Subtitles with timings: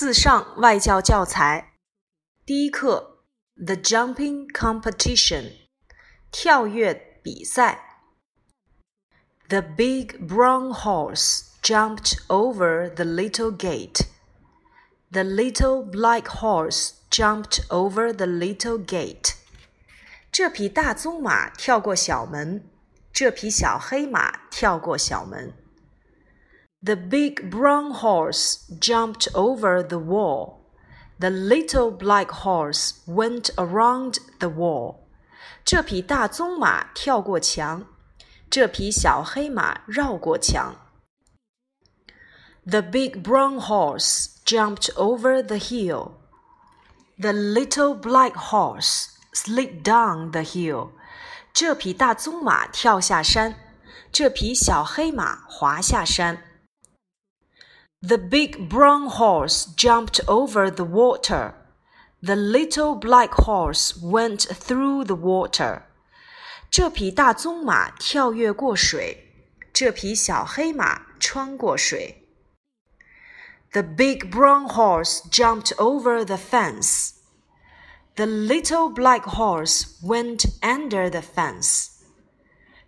[0.00, 1.74] 四上外教教材
[2.46, 3.20] 第一课
[3.66, 5.42] 《The Jumping Competition》
[6.32, 8.00] 跳跃比赛。
[9.50, 14.06] The big brown horse jumped over the little gate.
[15.10, 19.34] The little black horse jumped over the little gate.
[20.32, 22.64] 这匹大棕马跳过小门，
[23.12, 25.52] 这匹小黑马跳过小门。
[26.83, 30.65] The big brown horse jumped over the wall.
[31.19, 34.97] The little black horse went around the wall.
[35.63, 37.87] 这匹大棕马跳过墙，
[38.49, 40.75] 这匹小黑马绕过墙。
[42.67, 46.11] The big brown horse jumped over the hill.
[47.17, 50.91] The little black horse slid down the hill.
[51.53, 53.55] 这匹大棕马跳下山，
[54.11, 56.43] 这匹小黑马滑下山。
[58.01, 61.53] the big brown horse jumped over the water.
[62.21, 65.83] The little black horse went through the water.
[66.71, 69.31] 这匹大棕马跳跃过水，
[69.71, 72.23] 这匹小黑马穿过水。
[73.71, 77.11] The big brown horse jumped over the fence.
[78.15, 81.89] The little black horse went under the fence.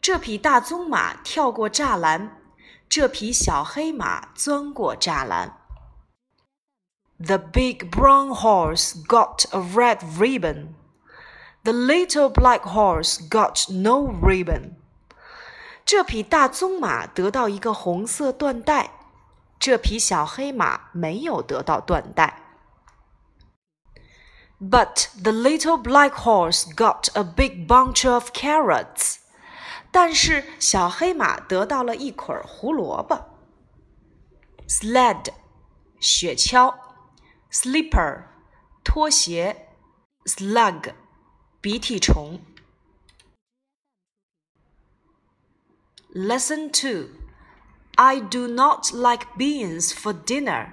[0.00, 2.36] 这匹大棕马跳过栅栏。
[2.88, 5.58] 这匹小黑马钻过栅栏。
[7.18, 10.74] The big brown horse got a red ribbon.
[11.62, 14.72] The little black horse got no ribbon.
[15.84, 18.90] 这匹大棕马得到一个红色缎带，
[19.58, 22.40] 这匹小黑马没有得到缎带。
[24.60, 29.16] But the little black horse got a big bunch of carrots.
[29.90, 33.30] 但是小黑马得到了一捆胡萝卜。
[34.68, 35.32] sled，
[36.00, 36.74] 雪橇；
[37.52, 38.24] slipper，
[38.82, 39.54] 拖鞋；
[40.24, 40.94] slug，
[41.60, 42.40] 鼻涕虫。
[46.14, 47.08] Lesson two.
[47.96, 50.72] I do not like beans for dinner.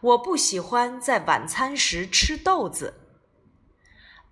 [0.00, 2.94] 我不喜欢在晚餐时吃豆子。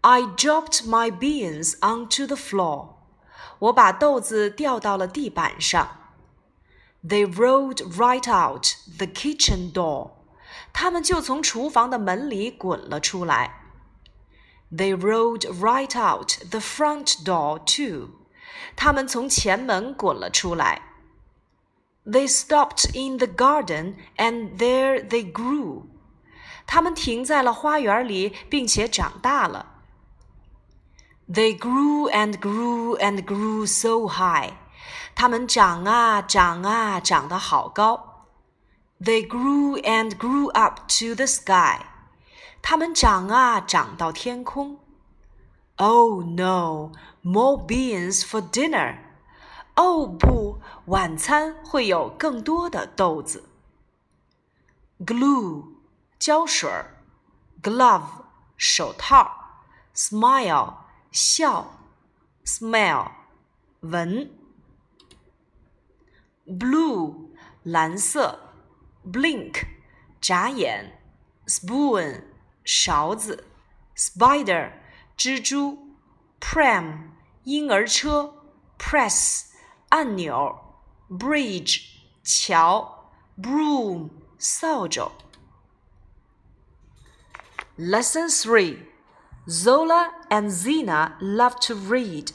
[0.03, 2.98] I dropped my beans onto the floor.
[3.59, 5.97] 我把豆子掉到了地板上。
[7.07, 10.13] They rolled right out the kitchen door.
[10.73, 13.61] 他们就从厨房的门里滚了出来。
[14.75, 18.11] They rolled right out the front door too.
[18.75, 20.83] 他们从前门滚了出来。
[22.07, 25.85] They stopped in the garden and there they grew.
[26.67, 29.78] 他们停在了花园里，并且长大了。
[31.29, 34.55] they grew and grew and grew so high.
[35.15, 38.27] 它们长啊长啊长得好高。
[39.01, 41.81] They grew and grew up to the sky.
[42.63, 44.79] 它们长啊长到天空。
[45.77, 48.99] Oh no, more beans for dinner.
[49.77, 53.49] 哦不，晚餐会有更多的豆子。
[55.05, 55.65] Glue，
[56.19, 57.03] 胶水儿。
[57.61, 58.25] Glove，
[58.57, 59.31] 手套。
[59.95, 60.75] Smile。
[61.11, 61.79] 笑，
[62.45, 63.11] smell，
[63.81, 64.31] 闻，
[66.47, 67.31] blue，
[67.63, 68.55] 蓝色，
[69.05, 69.65] blink，
[70.21, 70.99] 眨眼，
[71.47, 72.25] spoon，
[72.65, 73.45] 勺子，
[73.97, 74.73] spider，
[75.17, 75.97] 蜘蛛，
[76.41, 77.11] pram，
[77.45, 78.35] 婴儿车，
[78.79, 79.47] press，
[79.91, 81.83] 按钮，bridge，
[82.23, 85.11] 桥，broom，扫帚。
[87.77, 88.79] Lesson three。
[89.49, 92.33] Zola and Zena love to read.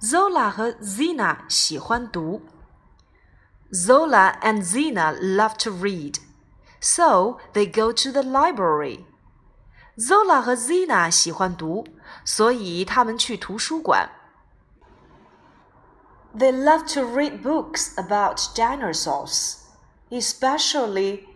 [0.00, 2.42] Zola 和 Zena 喜欢读。
[3.72, 6.18] Zola and Zena love to read,
[6.80, 9.04] so they go to the library.
[9.96, 11.84] Zola 和 Zena 喜欢读，
[12.24, 14.10] 所以他们去图书馆。
[16.36, 19.58] They love to read books about dinosaurs,
[20.10, 21.26] especially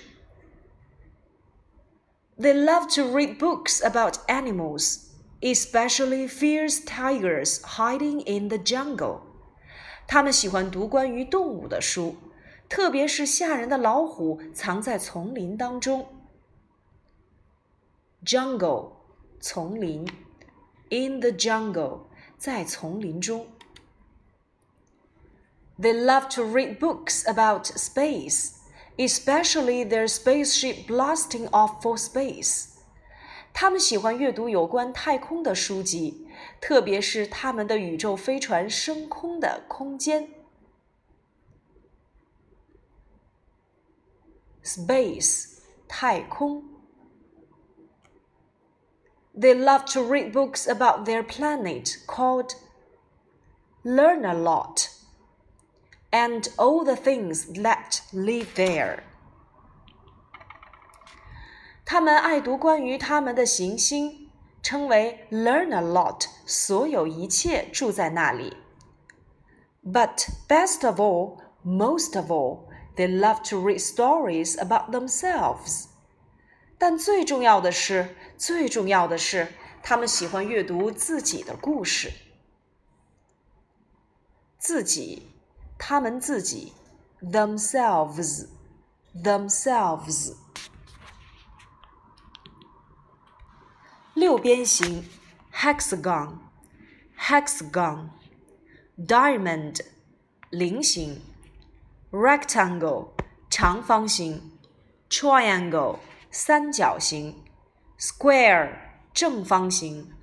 [2.37, 5.09] They love to read books about animals,
[5.41, 9.21] especially fierce tigers hiding in the jungle.
[10.07, 12.15] 他们喜欢读关于动物的书，
[12.67, 16.07] 特别是吓人的老虎藏在丛林当中。
[18.25, 18.91] Jungle，
[19.39, 20.05] 丛林；
[20.89, 22.01] in the jungle，
[22.37, 23.47] 在丛林中。
[25.79, 28.55] They love to read books about space,
[28.97, 32.65] especially their spaceship blasting off for space.
[33.53, 36.27] 他们喜欢阅读有关太空的书籍，
[36.61, 40.29] 特别是他们的宇宙飞船升空的空间。
[44.63, 46.63] Space，太空。
[49.37, 52.55] They love to read books about their planet called
[53.83, 54.89] Learn a Lot
[56.11, 59.03] and all the things that live there.
[61.85, 64.29] 他们爱读关于他们的行星，
[64.61, 68.57] 称为 learn a lot，所有一切住在那里。
[69.83, 75.85] But best of all, most of all, they love to read stories about themselves.
[76.77, 79.53] 但最重要的是，最重要的是，
[79.83, 82.11] 他们喜欢阅读自己的故事。
[84.57, 85.27] 自己。
[85.81, 86.73] 他们自己，
[87.21, 88.49] themselves
[89.15, 90.33] themselves。
[94.13, 95.05] 六边形，
[95.53, 96.39] hexagon
[97.17, 99.79] hexagon。diamond
[100.49, 101.21] 菱形
[102.13, 103.09] ，rectangle
[103.49, 104.59] 长方形，
[105.09, 105.99] triangle
[106.31, 107.43] 三角形，
[107.99, 108.71] square
[109.13, 110.13] 正方形，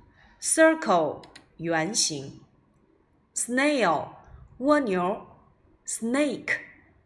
[0.41, 1.23] circle
[1.57, 2.41] 圆形，
[3.33, 4.09] snail
[4.57, 5.37] 蜗牛。
[5.87, 6.57] snake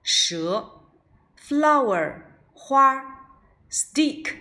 [0.02, 0.82] 蛇，
[1.38, 3.28] flower 花，
[3.70, 4.38] stick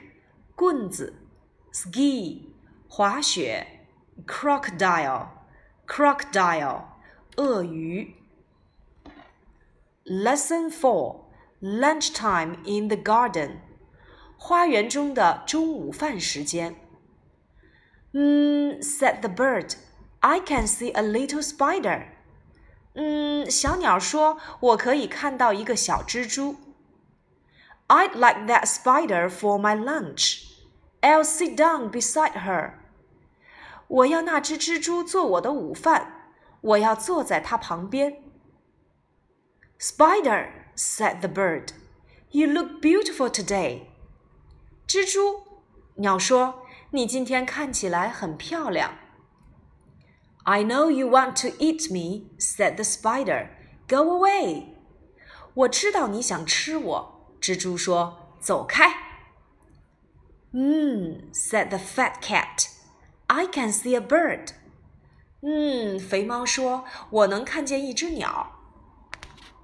[0.56, 1.14] 棍子，
[1.74, 2.46] ski
[2.88, 3.66] 滑雪，
[4.26, 5.28] crocodile
[5.86, 6.84] crocodile
[7.36, 8.14] 鳄鱼。
[10.04, 11.26] Lesson Four
[11.60, 13.60] Lunchtime in the Garden
[14.36, 16.76] 花园中的中午饭时间。
[18.12, 19.74] 嗯，said the bird,
[20.20, 22.06] I can see a little spider.
[22.94, 26.56] 嗯，小鸟说：“我可以看到一个小蜘蛛。”
[27.88, 30.44] I'd like that spider for my lunch.
[31.02, 32.74] I'll sit down beside her.
[33.88, 38.22] 我要那只蜘蛛做我的午饭，我要坐在它旁边。
[39.78, 41.72] Spider, said the bird,
[42.30, 43.88] you look beautiful today.
[44.86, 45.42] 蜘蛛，
[45.96, 48.98] 鸟说：“你今天看起来很漂亮。”
[50.44, 53.48] I know you want to eat me," said the spider.
[53.88, 54.74] "Go away."
[55.54, 58.88] 我知道你想吃我，蜘蛛说：“走开。”
[60.52, 62.68] "Hmm," said the fat cat.
[63.26, 64.50] "I can see a bird."
[65.42, 68.53] 嗯，肥猫说：“我能看见一只鸟。””